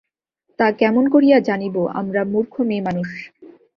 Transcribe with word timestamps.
তা 0.59 0.67
কেমন 0.71 1.03
করিয়া 1.09 1.37
জানিব, 1.39 1.75
আমরা 1.91 2.21
মূর্খ 2.23 2.53
মেয়েমানুষ। 2.61 3.09